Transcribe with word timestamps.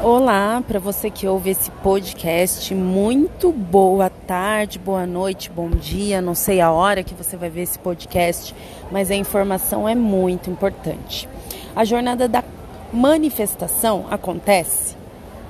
Olá, 0.00 0.62
para 0.64 0.78
você 0.78 1.10
que 1.10 1.26
ouve 1.26 1.50
esse 1.50 1.72
podcast, 1.72 2.72
muito 2.72 3.50
boa 3.50 4.08
tarde, 4.08 4.78
boa 4.78 5.04
noite, 5.04 5.50
bom 5.50 5.68
dia. 5.68 6.22
Não 6.22 6.36
sei 6.36 6.60
a 6.60 6.70
hora 6.70 7.02
que 7.02 7.14
você 7.14 7.36
vai 7.36 7.50
ver 7.50 7.62
esse 7.62 7.80
podcast, 7.80 8.54
mas 8.92 9.10
a 9.10 9.16
informação 9.16 9.88
é 9.88 9.96
muito 9.96 10.48
importante. 10.48 11.28
A 11.74 11.84
jornada 11.84 12.28
da 12.28 12.44
manifestação 12.92 14.06
acontece 14.08 14.96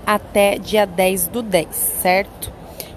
até 0.06 0.56
dia 0.56 0.86
10 0.86 1.28
do 1.28 1.42
10, 1.42 1.68
certo? 2.00 2.50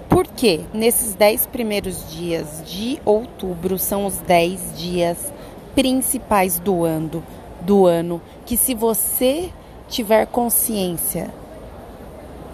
Porque 0.08 0.60
nesses 0.72 1.14
10 1.14 1.48
primeiros 1.48 2.10
dias 2.10 2.62
de 2.64 2.98
outubro 3.04 3.78
são 3.78 4.06
os 4.06 4.16
10 4.20 4.78
dias 4.78 5.30
principais 5.74 6.58
do 6.58 6.82
ano, 6.82 7.22
do 7.60 7.84
ano, 7.84 8.22
que 8.46 8.56
se 8.56 8.74
você 8.74 9.50
tiver 9.86 10.26
consciência 10.26 11.41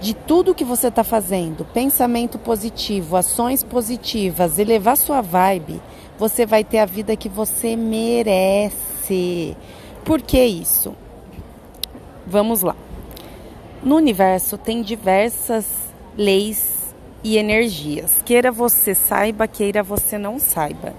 de 0.01 0.15
tudo 0.15 0.55
que 0.55 0.65
você 0.65 0.89
está 0.89 1.03
fazendo, 1.03 1.65
pensamento 1.65 2.39
positivo, 2.39 3.17
ações 3.17 3.63
positivas, 3.63 4.59
elevar 4.59 4.97
sua 4.97 5.21
vibe, 5.21 5.81
você 6.19 6.47
vai 6.47 6.63
ter 6.65 6.79
a 6.79 6.87
vida 6.87 7.17
que 7.17 7.29
você 7.29 7.77
merece. 7.77 9.57
Por 10.05 10.23
que 10.23 10.43
isso? 10.43 10.95
Vamos 12.27 12.63
lá. 12.63 12.77
No 13.83 13.97
universo 13.97 14.59
tem 14.59 14.83
diversas 14.83 15.67
leis 16.17 16.95
e 17.23 17.37
energias. 17.37 18.23
Queira 18.25 18.51
você 18.51 18.95
saiba, 18.95 19.47
queira 19.47 19.83
você 19.83 20.19
não 20.19 20.39
saiba. 20.39 20.95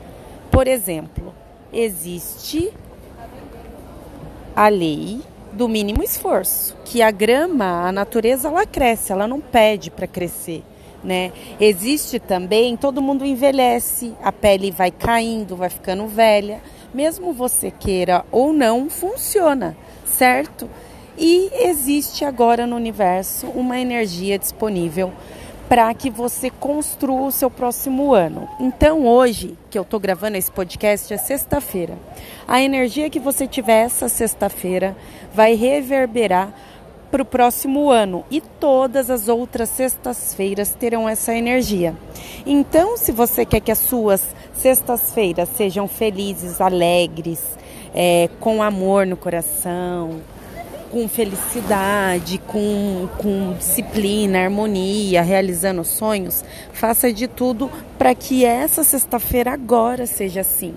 Por 0.51 0.67
exemplo, 0.67 1.33
existe 1.71 2.73
a 4.55 4.67
lei 4.67 5.21
do 5.51 5.67
mínimo 5.67 6.03
esforço, 6.03 6.75
que 6.85 7.01
a 7.01 7.11
grama, 7.11 7.87
a 7.87 7.91
natureza 7.91 8.47
ela 8.47 8.65
cresce, 8.65 9.11
ela 9.11 9.27
não 9.27 9.39
pede 9.39 9.89
para 9.89 10.07
crescer, 10.07 10.63
né? 11.03 11.31
Existe 11.59 12.19
também, 12.19 12.77
todo 12.77 13.01
mundo 13.01 13.25
envelhece, 13.25 14.13
a 14.23 14.31
pele 14.31 14.71
vai 14.71 14.91
caindo, 14.91 15.55
vai 15.55 15.69
ficando 15.69 16.07
velha, 16.07 16.61
mesmo 16.93 17.33
você 17.33 17.71
queira 17.71 18.25
ou 18.31 18.51
não, 18.53 18.89
funciona, 18.89 19.75
certo? 20.05 20.69
E 21.17 21.49
existe 21.53 22.23
agora 22.23 22.65
no 22.65 22.75
universo 22.75 23.47
uma 23.47 23.79
energia 23.79 24.39
disponível 24.39 25.11
para 25.69 25.93
que 25.93 26.09
você 26.09 26.49
construa 26.49 27.27
o 27.27 27.31
seu 27.31 27.49
próximo 27.51 28.11
ano. 28.11 28.49
Então, 28.59 29.05
hoje, 29.05 29.55
que 29.69 29.77
eu 29.77 29.83
estou 29.83 29.99
gravando 29.99 30.35
esse 30.35 30.51
podcast, 30.51 31.13
é 31.13 31.17
sexta-feira. 31.17 31.95
A 32.47 32.59
energia 32.59 33.07
que 33.07 33.19
você 33.19 33.45
tiver 33.45 33.83
essa 33.83 34.09
sexta-feira 34.09 34.97
vai 35.31 35.53
reverberar 35.53 36.51
para 37.11 37.21
o 37.21 37.25
próximo 37.25 37.91
ano 37.91 38.25
e 38.31 38.41
todas 38.41 39.11
as 39.11 39.27
outras 39.27 39.69
sextas-feiras 39.69 40.73
terão 40.73 41.07
essa 41.07 41.35
energia. 41.35 41.95
Então, 42.47 42.97
se 42.97 43.11
você 43.11 43.45
quer 43.45 43.59
que 43.59 43.71
as 43.71 43.79
suas 43.79 44.23
sextas-feiras 44.53 45.49
sejam 45.55 45.87
felizes, 45.87 46.59
alegres, 46.59 47.43
é, 47.93 48.27
com 48.39 48.63
amor 48.63 49.05
no 49.05 49.15
coração, 49.15 50.19
com 50.89 51.07
felicidade, 51.07 52.39
com, 52.47 53.07
com 53.17 53.53
disciplina, 53.53 54.39
harmonia, 54.39 55.21
realizando 55.21 55.83
sonhos, 55.83 56.43
faça 56.73 57.13
de 57.13 57.27
tudo 57.27 57.69
para 57.97 58.15
que 58.15 58.43
essa 58.43 58.83
sexta-feira 58.83 59.53
agora 59.53 60.05
seja 60.05 60.41
assim. 60.41 60.73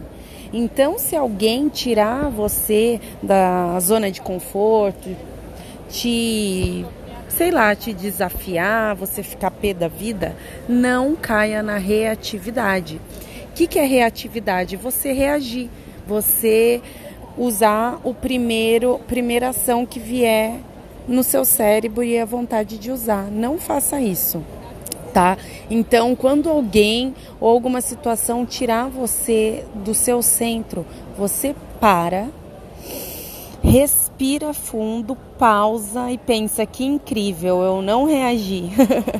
Então, 0.53 0.99
se 0.99 1.17
alguém 1.17 1.69
tirar 1.69 2.29
você 2.29 3.01
da 3.23 3.81
zona 3.81 4.11
de 4.11 4.21
conforto, 4.21 5.17
te, 5.89 6.85
sei 7.29 7.51
lá, 7.51 7.75
te 7.75 7.95
desafiar, 7.95 8.95
você 8.95 9.23
ficar 9.23 9.51
pé 9.51 9.73
da 9.73 9.89
vida, 9.89 10.37
não 10.69 11.17
caia 11.17 11.63
na 11.63 11.79
reatividade. 11.79 13.01
O 13.51 13.55
que, 13.55 13.67
que 13.67 13.79
é 13.79 13.85
reatividade? 13.85 14.77
Você 14.77 15.13
reagir, 15.13 15.71
você 16.07 16.83
usar 17.37 18.01
o 18.05 18.13
primeiro 18.13 19.01
primeira 19.07 19.49
ação 19.51 19.87
que 19.87 19.99
vier 19.99 20.61
no 21.07 21.23
seu 21.23 21.45
cérebro 21.45 22.03
e 22.03 22.19
a 22.19 22.25
vontade 22.25 22.79
de 22.79 22.91
usar. 22.91 23.31
Não 23.31 23.59
faça 23.59 24.01
isso. 24.01 24.43
Tá? 25.13 25.37
Então, 25.69 26.17
quando 26.17 26.49
alguém 26.49 27.15
ou 27.39 27.51
alguma 27.51 27.83
situação 27.83 28.47
tirar 28.47 28.89
você 28.89 29.63
do 29.75 29.93
seu 29.93 30.23
centro, 30.23 30.87
você 31.19 31.55
para, 31.79 32.29
respira 33.63 34.55
fundo, 34.55 35.15
pausa 35.39 36.11
e 36.11 36.17
pensa 36.17 36.65
que 36.65 36.85
incrível, 36.85 37.61
eu 37.61 37.83
não 37.83 38.07
reagi. 38.07 38.71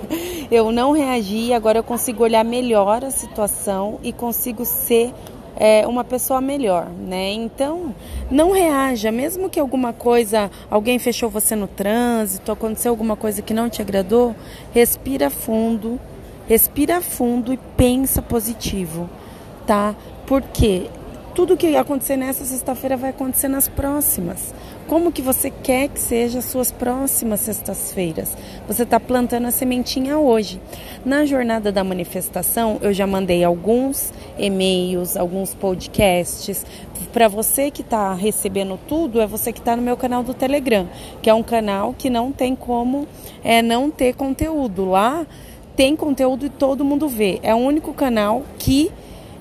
eu 0.51 0.73
não 0.73 0.93
reagi, 0.93 1.53
agora 1.53 1.81
eu 1.81 1.85
consigo 1.85 2.25
olhar 2.25 2.45
melhor 2.45 3.05
a 3.05 3.11
situação 3.11 3.99
e 4.03 4.15
consigo 4.15 4.65
ser 4.65 5.13
é, 5.65 5.87
uma 5.87 6.03
pessoa 6.03 6.41
melhor, 6.41 6.89
né? 6.89 7.31
Então, 7.31 7.95
não 8.29 8.51
reaja, 8.51 9.13
mesmo 9.13 9.49
que 9.49 9.61
alguma 9.61 9.93
coisa, 9.93 10.51
alguém 10.69 10.99
fechou 10.99 11.31
você 11.31 11.55
no 11.55 11.69
trânsito, 11.69 12.51
aconteceu 12.51 12.91
alguma 12.91 13.15
coisa 13.15 13.41
que 13.43 13.55
não 13.55 13.71
te 13.71 13.81
agradou, 13.81 14.35
respira 14.75 15.31
fundo, 15.31 16.01
respira 16.49 17.01
fundo 17.01 17.53
e 17.53 17.57
pensa 17.77 18.21
positivo, 18.21 19.09
tá? 19.65 19.95
Porque 20.27 20.91
tudo 21.35 21.57
que 21.57 21.77
acontecer 21.77 22.17
nessa 22.17 22.45
sexta-feira 22.45 22.97
vai 22.97 23.11
acontecer 23.11 23.49
nas 23.49 23.69
próximas. 23.69 24.55
Como 24.87 25.11
que 25.11 25.23
você 25.23 25.51
quer 25.51 25.89
que 25.89 25.99
seja 25.99 26.41
as 26.41 26.45
suas 26.45 26.71
próximas 26.71 27.41
sextas-feiras? 27.41 28.37
Você 28.67 28.83
está 28.83 29.01
plantando 29.01 29.47
a 29.47 29.51
sementinha 29.51 30.19
hoje. 30.19 30.61
Na 31.05 31.25
jornada 31.25 31.73
da 31.73 31.83
manifestação, 31.83 32.79
eu 32.83 32.93
já 32.93 33.07
mandei 33.07 33.43
alguns 33.43 34.13
e-mails, 34.39 35.17
alguns 35.17 35.55
podcasts. 35.55 36.67
Para 37.13 37.29
você 37.29 37.71
que 37.71 37.81
está 37.81 38.13
recebendo 38.13 38.79
tudo, 38.87 39.21
é 39.21 39.27
você 39.27 39.53
que 39.53 39.61
está 39.61 39.75
no 39.75 39.83
meu 39.83 39.97
canal 39.97 40.23
do 40.23 40.35
Telegram, 40.35 40.87
que 41.23 41.31
é 41.31 41.35
um 41.35 41.43
canal 41.43 41.95
que 41.97 42.11
não 42.11 42.31
tem 42.31 42.55
como 42.55 43.07
é, 43.43 43.63
não 43.63 43.91
ter 43.91 44.15
conteúdo. 44.15 44.85
Lá 44.85 45.27
tem 45.75 45.97
conteúdo 45.97 46.45
e 46.45 46.51
todo 46.51 46.85
mundo 46.85 47.09
vê. 47.09 47.41
É 47.43 47.55
o 47.55 47.59
único 47.59 47.95
canal 47.95 48.43
que 48.59 48.91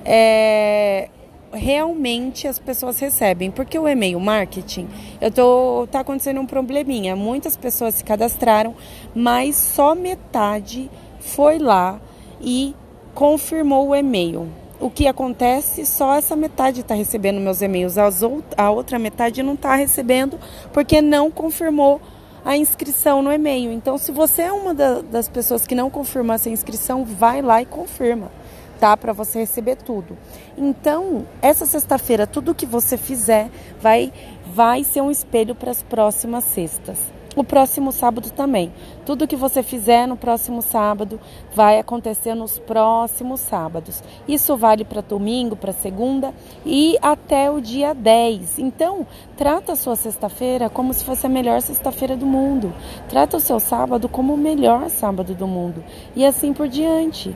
é, 0.04 1.08
realmente 1.52 2.48
as 2.48 2.58
pessoas 2.58 2.98
recebem. 2.98 3.50
Porque 3.50 3.78
o 3.78 3.86
e-mail 3.86 4.18
marketing, 4.18 4.88
eu 5.20 5.30
tô 5.30 5.86
tá 5.90 6.00
acontecendo 6.00 6.40
um 6.40 6.46
probleminha. 6.46 7.14
Muitas 7.14 7.56
pessoas 7.56 7.96
se 7.96 8.04
cadastraram, 8.04 8.74
mas 9.14 9.56
só 9.56 9.94
metade 9.94 10.90
foi 11.20 11.58
lá 11.58 12.00
e 12.40 12.74
confirmou 13.14 13.88
o 13.88 13.94
e-mail. 13.94 14.48
O 14.80 14.90
que 14.90 15.06
acontece? 15.06 15.86
Só 15.86 16.14
essa 16.14 16.34
metade 16.34 16.80
está 16.80 16.94
recebendo 16.94 17.40
meus 17.40 17.62
e-mails, 17.62 17.96
a 17.96 18.70
outra 18.70 18.98
metade 18.98 19.40
não 19.40 19.54
está 19.54 19.76
recebendo 19.76 20.40
porque 20.72 21.00
não 21.00 21.30
confirmou 21.30 22.00
a 22.44 22.56
inscrição 22.56 23.22
no 23.22 23.32
e-mail. 23.32 23.70
Então, 23.70 23.96
se 23.96 24.10
você 24.10 24.42
é 24.42 24.52
uma 24.52 24.74
das 24.74 25.28
pessoas 25.28 25.68
que 25.68 25.76
não 25.76 25.88
confirmou 25.88 26.34
essa 26.34 26.50
inscrição, 26.50 27.04
vai 27.04 27.40
lá 27.40 27.62
e 27.62 27.66
confirma 27.66 28.41
tá? 28.82 28.96
Para 28.96 29.12
você 29.12 29.38
receber 29.38 29.76
tudo. 29.76 30.18
Então, 30.58 31.24
essa 31.40 31.64
sexta-feira, 31.64 32.26
tudo 32.26 32.52
que 32.52 32.66
você 32.66 32.96
fizer 32.96 33.48
vai, 33.80 34.12
vai 34.44 34.82
ser 34.82 35.00
um 35.00 35.10
espelho 35.10 35.54
para 35.54 35.70
as 35.70 35.84
próximas 35.84 36.42
sextas. 36.42 36.98
O 37.36 37.44
próximo 37.44 37.92
sábado 37.92 38.28
também. 38.32 38.72
Tudo 39.06 39.28
que 39.28 39.36
você 39.36 39.62
fizer 39.62 40.08
no 40.08 40.16
próximo 40.16 40.60
sábado 40.60 41.20
vai 41.54 41.78
acontecer 41.78 42.34
nos 42.34 42.58
próximos 42.58 43.38
sábados. 43.38 44.02
Isso 44.26 44.56
vale 44.56 44.84
para 44.84 45.00
domingo, 45.00 45.54
para 45.54 45.72
segunda 45.72 46.34
e 46.66 46.98
até 47.00 47.52
o 47.52 47.60
dia 47.60 47.94
10. 47.94 48.58
Então, 48.58 49.06
trata 49.36 49.74
a 49.74 49.76
sua 49.76 49.94
sexta-feira 49.94 50.68
como 50.68 50.92
se 50.92 51.04
fosse 51.04 51.24
a 51.24 51.30
melhor 51.30 51.62
sexta-feira 51.62 52.16
do 52.16 52.26
mundo. 52.26 52.74
Trata 53.08 53.36
o 53.36 53.40
seu 53.40 53.60
sábado 53.60 54.08
como 54.08 54.34
o 54.34 54.36
melhor 54.36 54.90
sábado 54.90 55.34
do 55.34 55.46
mundo. 55.46 55.84
E 56.16 56.26
assim 56.26 56.52
por 56.52 56.66
diante 56.66 57.32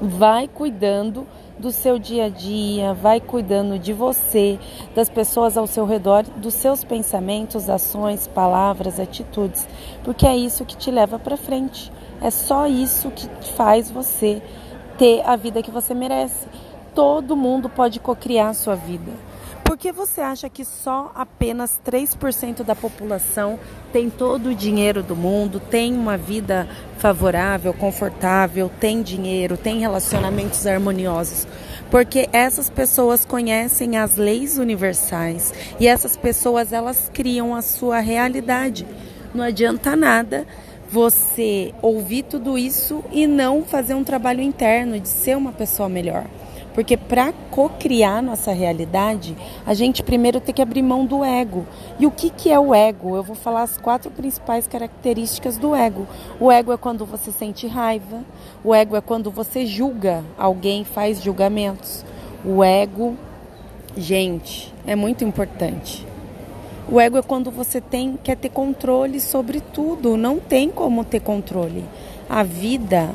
vai 0.00 0.48
cuidando 0.48 1.26
do 1.58 1.70
seu 1.70 1.98
dia 1.98 2.24
a 2.24 2.28
dia, 2.28 2.94
vai 2.94 3.20
cuidando 3.20 3.78
de 3.78 3.92
você, 3.92 4.58
das 4.94 5.10
pessoas 5.10 5.58
ao 5.58 5.66
seu 5.66 5.84
redor, 5.84 6.22
dos 6.22 6.54
seus 6.54 6.82
pensamentos, 6.82 7.68
ações, 7.68 8.26
palavras, 8.26 8.98
atitudes, 8.98 9.68
porque 10.02 10.26
é 10.26 10.34
isso 10.34 10.64
que 10.64 10.76
te 10.76 10.90
leva 10.90 11.18
para 11.18 11.36
frente. 11.36 11.92
É 12.22 12.30
só 12.30 12.66
isso 12.66 13.10
que 13.10 13.28
faz 13.52 13.90
você 13.90 14.42
ter 14.96 15.22
a 15.24 15.36
vida 15.36 15.62
que 15.62 15.70
você 15.70 15.94
merece. 15.94 16.46
Todo 16.94 17.36
mundo 17.36 17.68
pode 17.68 18.00
cocriar 18.00 18.48
a 18.48 18.54
sua 18.54 18.74
vida. 18.74 19.29
Por 19.70 19.78
que 19.78 19.92
você 19.92 20.20
acha 20.20 20.50
que 20.50 20.64
só 20.64 21.12
apenas 21.14 21.80
3% 21.86 22.64
da 22.64 22.74
população 22.74 23.56
tem 23.92 24.10
todo 24.10 24.48
o 24.48 24.54
dinheiro 24.54 25.00
do 25.00 25.14
mundo, 25.14 25.60
tem 25.60 25.94
uma 25.94 26.16
vida 26.16 26.68
favorável, 26.98 27.72
confortável, 27.72 28.68
tem 28.80 29.00
dinheiro, 29.00 29.56
tem 29.56 29.78
relacionamentos 29.78 30.66
harmoniosos? 30.66 31.46
Porque 31.88 32.28
essas 32.32 32.68
pessoas 32.68 33.24
conhecem 33.24 33.96
as 33.96 34.16
leis 34.16 34.58
universais 34.58 35.54
e 35.78 35.86
essas 35.86 36.16
pessoas 36.16 36.72
elas 36.72 37.08
criam 37.14 37.54
a 37.54 37.62
sua 37.62 38.00
realidade. 38.00 38.84
Não 39.32 39.44
adianta 39.44 39.94
nada 39.94 40.48
você 40.90 41.72
ouvir 41.80 42.24
tudo 42.24 42.58
isso 42.58 43.04
e 43.12 43.24
não 43.24 43.62
fazer 43.62 43.94
um 43.94 44.02
trabalho 44.02 44.42
interno 44.42 44.98
de 44.98 45.06
ser 45.06 45.36
uma 45.36 45.52
pessoa 45.52 45.88
melhor. 45.88 46.26
Porque 46.74 46.96
para 46.96 47.32
co-criar 47.50 48.22
nossa 48.22 48.52
realidade, 48.52 49.36
a 49.66 49.74
gente 49.74 50.02
primeiro 50.02 50.40
tem 50.40 50.54
que 50.54 50.62
abrir 50.62 50.82
mão 50.82 51.04
do 51.04 51.24
ego. 51.24 51.66
E 51.98 52.06
o 52.06 52.10
que, 52.10 52.30
que 52.30 52.50
é 52.50 52.58
o 52.58 52.74
ego? 52.74 53.16
Eu 53.16 53.22
vou 53.22 53.34
falar 53.34 53.62
as 53.62 53.76
quatro 53.76 54.10
principais 54.10 54.66
características 54.66 55.58
do 55.58 55.74
ego. 55.74 56.06
O 56.38 56.50
ego 56.50 56.72
é 56.72 56.76
quando 56.76 57.04
você 57.04 57.32
sente 57.32 57.66
raiva, 57.66 58.24
o 58.64 58.74
ego 58.74 58.96
é 58.96 59.00
quando 59.00 59.30
você 59.30 59.66
julga 59.66 60.24
alguém, 60.38 60.84
faz 60.84 61.22
julgamentos. 61.22 62.04
O 62.44 62.62
ego, 62.62 63.16
gente, 63.96 64.72
é 64.86 64.94
muito 64.94 65.24
importante. 65.24 66.06
O 66.88 67.00
ego 67.00 67.18
é 67.18 67.22
quando 67.22 67.50
você 67.50 67.80
tem 67.80 68.18
quer 68.22 68.36
ter 68.36 68.48
controle 68.48 69.20
sobre 69.20 69.60
tudo, 69.60 70.16
não 70.16 70.38
tem 70.38 70.70
como 70.70 71.04
ter 71.04 71.20
controle. 71.20 71.84
A 72.28 72.42
vida 72.42 73.10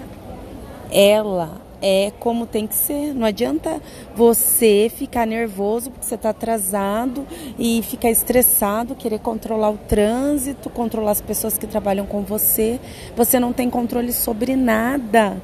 ela 0.92 1.65
é 1.88 2.12
como 2.20 2.48
tem 2.48 2.66
que 2.66 2.74
ser. 2.74 3.14
Não 3.14 3.28
adianta 3.28 3.80
você 4.16 4.92
ficar 4.92 5.28
nervoso 5.28 5.92
porque 5.92 6.04
você 6.04 6.16
está 6.16 6.32
atrasado 6.32 7.28
e 7.60 7.84
ficar 7.84 8.10
estressado, 8.10 8.96
querer 8.96 9.20
controlar 9.20 9.70
o 9.70 9.78
trânsito, 9.78 10.68
controlar 10.72 11.12
as 11.12 11.22
pessoas 11.22 11.60
que 11.60 11.68
trabalham 11.68 12.08
com 12.08 12.24
você. 12.24 12.80
Você 13.16 13.40
não 13.40 13.54
tem 13.54 13.70
controle 13.70 14.12
sobre 14.12 14.56
nada. 14.56 15.38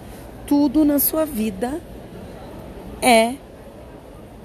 Tudo 0.47 0.83
na 0.83 0.97
sua 0.97 1.27
vida 1.27 1.79
é 3.03 3.35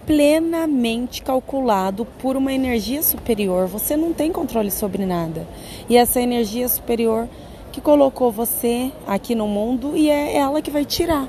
plenamente 0.04 1.22
calculado 1.22 2.04
por 2.04 2.37
uma 2.37 2.52
energia 2.52 3.02
superior. 3.02 3.66
Você 3.69 3.96
não 3.96 4.12
tem 4.12 4.31
controle 4.31 4.70
sobre 4.70 5.06
nada. 5.06 5.48
E 5.88 5.96
essa 5.96 6.20
energia 6.20 6.69
superior 6.69 7.26
que 7.72 7.81
colocou 7.81 8.31
você 8.31 8.93
aqui 9.06 9.34
no 9.34 9.48
mundo 9.48 9.96
e 9.96 10.10
é 10.10 10.37
ela 10.37 10.60
que 10.60 10.70
vai 10.70 10.84
tirar. 10.84 11.26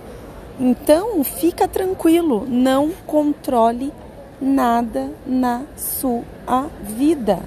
Então, 0.59 1.23
fica 1.23 1.67
tranquilo, 1.67 2.45
não 2.47 2.89
controle 3.05 3.93
nada 4.41 5.11
na 5.25 5.63
sua 5.75 6.23
vida. 6.81 7.39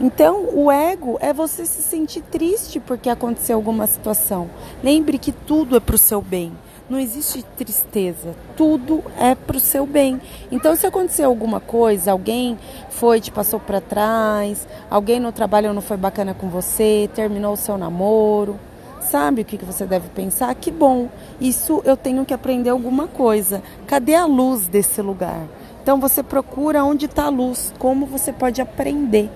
Então, 0.00 0.48
o 0.54 0.72
ego 0.72 1.18
é 1.20 1.30
você 1.30 1.66
se 1.66 1.82
sentir 1.82 2.22
triste 2.22 2.80
porque 2.80 3.10
aconteceu 3.10 3.56
alguma 3.56 3.86
situação. 3.86 4.48
Lembre 4.82 5.18
que 5.18 5.30
tudo 5.30 5.76
é 5.76 5.80
para 5.80 5.94
o 5.94 5.98
seu 5.98 6.22
bem. 6.22 6.52
Não 6.88 6.98
existe 6.98 7.44
tristeza, 7.56 8.34
tudo 8.56 9.04
é 9.18 9.34
para 9.34 9.58
o 9.58 9.60
seu 9.60 9.86
bem. 9.86 10.20
Então, 10.50 10.74
se 10.74 10.86
acontecer 10.86 11.22
alguma 11.22 11.60
coisa, 11.60 12.12
alguém 12.12 12.58
foi, 12.88 13.20
te 13.20 13.30
passou 13.30 13.60
para 13.60 13.80
trás, 13.80 14.66
alguém 14.90 15.20
no 15.20 15.30
trabalho 15.30 15.72
não 15.74 15.82
foi 15.82 15.98
bacana 15.98 16.34
com 16.34 16.48
você, 16.48 17.08
terminou 17.14 17.52
o 17.52 17.56
seu 17.56 17.76
namoro, 17.78 18.58
sabe 19.00 19.42
o 19.42 19.44
que 19.44 19.64
você 19.64 19.84
deve 19.84 20.08
pensar? 20.10 20.54
Que 20.54 20.70
bom, 20.70 21.08
isso 21.40 21.82
eu 21.84 21.96
tenho 21.96 22.24
que 22.24 22.34
aprender 22.34 22.70
alguma 22.70 23.06
coisa. 23.06 23.62
Cadê 23.86 24.14
a 24.14 24.26
luz 24.26 24.68
desse 24.68 25.02
lugar? 25.02 25.46
Então 25.82 25.98
você 25.98 26.22
procura 26.22 26.84
onde 26.84 27.06
está 27.06 27.24
a 27.24 27.30
luz, 27.30 27.72
como 27.78 28.06
você 28.06 28.32
pode 28.32 28.60
aprender. 28.60 29.30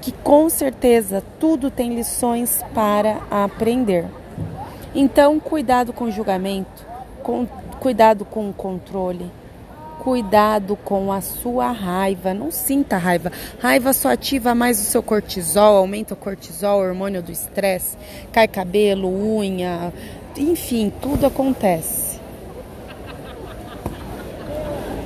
Que 0.00 0.12
com 0.12 0.48
certeza 0.48 1.22
tudo 1.40 1.70
tem 1.70 1.94
lições 1.94 2.62
para 2.74 3.18
aprender. 3.30 4.06
Então, 4.94 5.38
cuidado 5.38 5.92
com 5.92 6.04
o 6.04 6.10
julgamento, 6.10 6.86
com, 7.22 7.46
cuidado 7.78 8.24
com 8.24 8.48
o 8.48 8.52
controle, 8.52 9.30
cuidado 9.98 10.76
com 10.76 11.12
a 11.12 11.20
sua 11.20 11.70
raiva. 11.70 12.32
Não 12.32 12.50
sinta 12.50 12.96
raiva. 12.96 13.30
Raiva 13.58 13.92
só 13.92 14.12
ativa 14.12 14.54
mais 14.54 14.80
o 14.80 14.84
seu 14.84 15.02
cortisol, 15.02 15.76
aumenta 15.76 16.14
o 16.14 16.16
cortisol, 16.16 16.80
o 16.80 16.84
hormônio 16.84 17.22
do 17.22 17.32
estresse, 17.32 17.96
cai 18.32 18.48
cabelo, 18.48 19.08
unha, 19.08 19.92
enfim, 20.36 20.92
tudo 21.02 21.26
acontece. 21.26 22.18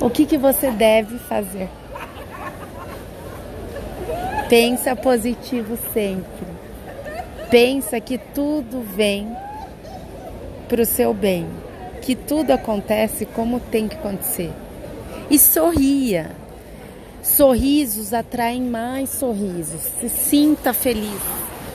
O 0.00 0.10
que, 0.10 0.26
que 0.26 0.36
você 0.36 0.70
deve 0.70 1.18
fazer? 1.18 1.68
Pensa 4.48 4.94
positivo 4.94 5.78
sempre. 5.92 6.46
Pensa 7.50 8.00
que 8.00 8.18
tudo 8.18 8.82
vem 8.82 9.34
para 10.68 10.82
o 10.82 10.86
seu 10.86 11.12
bem, 11.12 11.46
que 12.00 12.14
tudo 12.14 12.50
acontece 12.50 13.26
como 13.26 13.60
tem 13.60 13.88
que 13.88 13.96
acontecer 13.96 14.50
e 15.30 15.38
sorria. 15.38 16.30
Sorrisos 17.22 18.12
atraem 18.12 18.62
mais 18.62 19.10
sorrisos. 19.10 19.80
Se 20.00 20.08
sinta 20.08 20.72
feliz, 20.72 21.20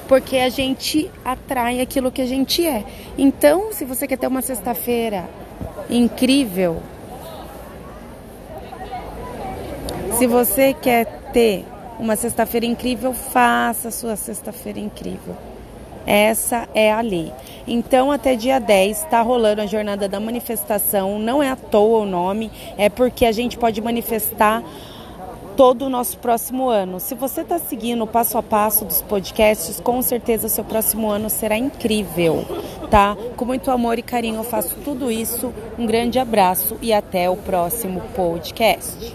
porque 0.07 0.37
a 0.37 0.49
gente 0.49 1.09
atrai 1.23 1.81
aquilo 1.81 2.11
que 2.11 2.21
a 2.21 2.25
gente 2.25 2.65
é. 2.65 2.83
Então, 3.17 3.71
se 3.71 3.85
você 3.85 4.07
quer 4.07 4.17
ter 4.17 4.27
uma 4.27 4.41
sexta-feira 4.41 5.29
incrível, 5.89 6.81
se 10.17 10.27
você 10.27 10.73
quer 10.73 11.05
ter 11.31 11.65
uma 11.99 12.15
sexta-feira 12.15 12.65
incrível, 12.65 13.13
faça 13.13 13.87
a 13.87 13.91
sua 13.91 14.15
sexta-feira 14.15 14.79
incrível. 14.79 15.35
Essa 16.07 16.69
é 16.73 16.89
a 16.89 17.01
lei. 17.01 17.33
Então, 17.67 18.09
até 18.09 18.33
dia 18.35 18.59
10 18.59 19.03
está 19.03 19.21
rolando 19.21 19.61
a 19.61 19.65
jornada 19.65 20.07
da 20.07 20.21
manifestação. 20.21 21.19
Não 21.19 21.43
é 21.43 21.49
à 21.49 21.55
toa 21.57 21.99
o 21.99 22.05
nome, 22.05 22.49
é 22.77 22.87
porque 22.87 23.25
a 23.25 23.31
gente 23.33 23.57
pode 23.57 23.81
manifestar 23.81 24.63
todo 25.57 25.85
o 25.85 25.89
nosso 25.89 26.19
próximo 26.19 26.69
ano. 26.69 26.99
Se 26.99 27.15
você 27.15 27.41
está 27.41 27.59
seguindo 27.59 28.03
o 28.03 28.07
passo 28.07 28.37
a 28.37 28.43
passo 28.43 28.85
dos 28.85 29.01
podcasts, 29.01 29.79
com 29.81 30.01
certeza 30.01 30.47
seu 30.47 30.63
próximo 30.63 31.09
ano 31.09 31.29
será 31.29 31.57
incrível, 31.57 32.45
tá? 32.91 33.17
Com 33.35 33.43
muito 33.43 33.69
amor 33.71 33.97
e 33.97 34.03
carinho 34.03 34.37
eu 34.37 34.43
faço 34.43 34.75
tudo 34.85 35.11
isso. 35.11 35.51
Um 35.77 35.85
grande 35.85 36.19
abraço 36.19 36.77
e 36.81 36.93
até 36.93 37.27
o 37.29 37.35
próximo 37.35 38.01
podcast. 38.15 38.97